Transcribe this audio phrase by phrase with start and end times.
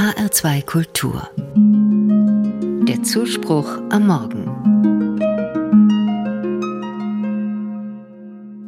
[0.00, 1.28] HR2 Kultur.
[2.88, 4.46] Der Zuspruch am Morgen.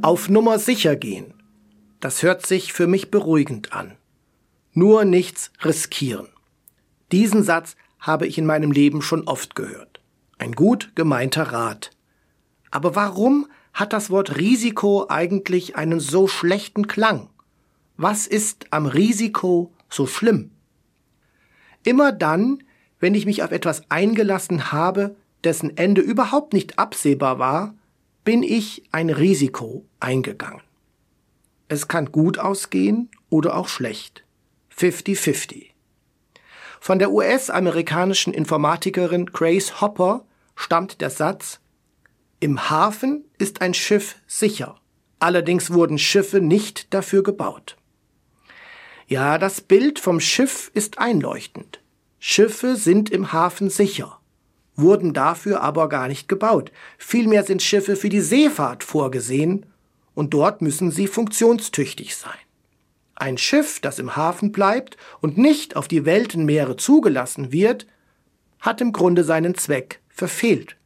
[0.03, 1.33] Auf Nummer sicher gehen.
[2.01, 3.97] Das hört sich für mich beruhigend an.
[4.75, 6.29] Nur nichts riskieren.
[7.13, 10.03] Diesen Satz habe ich in meinem Leben schon oft gehört.
[10.37, 11.93] Ein gut gemeinter Rat.
[12.71, 17.31] Aber warum hat das Wort Risiko eigentlich einen so schlechten Klang?
[17.97, 20.51] Was ist am Risiko so schlimm?
[21.85, 22.63] Immer dann,
[23.01, 27.75] wenn ich mich auf etwas eingelassen habe, dessen Ende überhaupt nicht absehbar war,
[28.25, 30.63] bin ich ein Risiko eingegangen.
[31.69, 34.25] Es kann gut ausgehen oder auch schlecht.
[34.77, 35.71] 50-50.
[36.81, 40.25] Von der US-amerikanischen Informatikerin Grace Hopper
[40.55, 41.61] stammt der Satz,
[42.41, 44.75] im Hafen ist ein Schiff sicher.
[45.21, 47.77] Allerdings wurden Schiffe nicht dafür gebaut.
[49.13, 51.83] Ja, das Bild vom Schiff ist einleuchtend.
[52.19, 54.19] Schiffe sind im Hafen sicher,
[54.75, 56.73] wurden dafür aber gar nicht gebaut.
[56.97, 59.67] Vielmehr sind Schiffe für die Seefahrt vorgesehen
[60.15, 62.33] und dort müssen sie funktionstüchtig sein.
[63.15, 67.87] Ein Schiff, das im Hafen bleibt und nicht auf die Weltenmeere zugelassen wird,
[68.61, 70.77] hat im Grunde seinen Zweck verfehlt.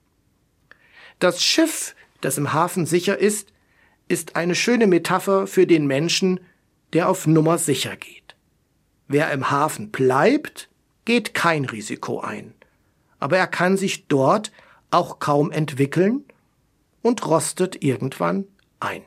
[1.21, 3.53] Das Schiff, das im Hafen sicher ist,
[4.09, 6.41] ist eine schöne Metapher für den Menschen,
[6.93, 8.37] der auf Nummer sicher geht.
[9.09, 10.69] Wer im Hafen bleibt,
[11.05, 12.55] geht kein Risiko ein.
[13.19, 14.53] Aber er kann sich dort
[14.91, 16.25] auch kaum entwickeln
[17.03, 18.45] und rostet irgendwann
[18.81, 19.03] ein.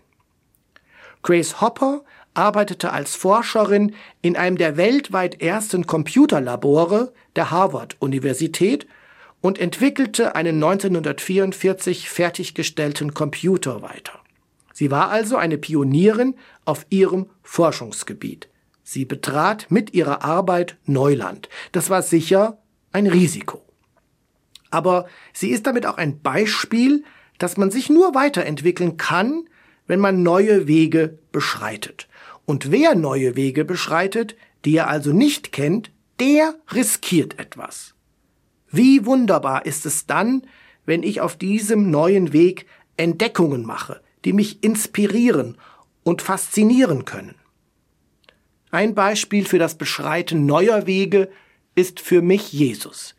[1.22, 8.88] Grace Hopper arbeitete als Forscherin in einem der weltweit ersten Computerlabore der Harvard-Universität
[9.42, 14.20] und entwickelte einen 1944 fertiggestellten Computer weiter.
[14.80, 18.48] Sie war also eine Pionierin auf ihrem Forschungsgebiet.
[18.82, 21.50] Sie betrat mit ihrer Arbeit Neuland.
[21.74, 22.60] Das war sicher
[22.94, 23.62] ein Risiko.
[24.70, 27.04] Aber sie ist damit auch ein Beispiel,
[27.40, 29.50] dass man sich nur weiterentwickeln kann,
[29.86, 32.08] wenn man neue Wege beschreitet.
[32.46, 35.92] Und wer neue Wege beschreitet, die er also nicht kennt,
[36.22, 37.96] der riskiert etwas.
[38.72, 40.44] Wie wunderbar ist es dann,
[40.86, 45.58] wenn ich auf diesem neuen Weg Entdeckungen mache, die mich inspirieren
[46.04, 47.36] und faszinieren können.
[48.72, 51.30] Ein Beispiel für das Beschreiten neuer Wege
[51.76, 53.16] ist für mich Jesus.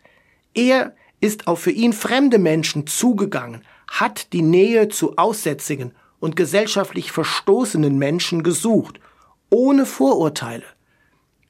[0.54, 7.10] Er ist auf für ihn fremde Menschen zugegangen, hat die Nähe zu Aussätzigen und gesellschaftlich
[7.10, 9.00] verstoßenen Menschen gesucht,
[9.48, 10.64] ohne Vorurteile.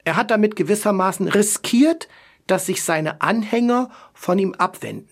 [0.04, 2.08] Er hat damit gewissermaßen riskiert,
[2.46, 5.08] dass sich seine Anhänger von ihm abwenden.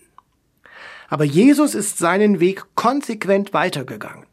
[1.09, 4.28] Aber Jesus ist seinen Weg konsequent weitergegangen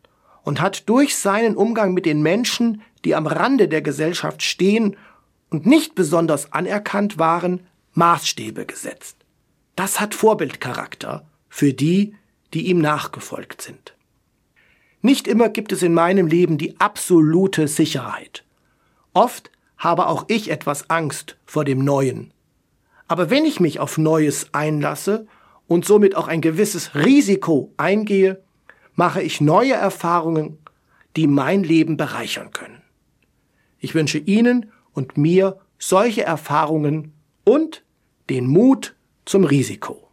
[0.47, 4.97] und hat durch seinen Umgang mit den Menschen, die am Rande der Gesellschaft stehen
[5.51, 9.17] und nicht besonders anerkannt waren, Maßstäbe gesetzt.
[9.75, 12.15] Das hat Vorbildcharakter für die,
[12.55, 13.97] die ihm nachgefolgt sind.
[15.03, 18.45] Nicht immer gibt es in meinem Leben die absolute Sicherheit.
[19.15, 22.33] Oft habe auch ich etwas Angst vor dem Neuen.
[23.09, 25.27] Aber wenn ich mich auf Neues einlasse
[25.67, 28.46] und somit auch ein gewisses Risiko eingehe,
[28.97, 30.59] mache ich neue Erfahrungen,
[31.15, 32.83] die mein Leben bereichern können.
[33.79, 37.13] Ich wünsche Ihnen und mir solche Erfahrungen
[37.45, 37.85] und
[38.29, 40.06] den Mut zum Risiko.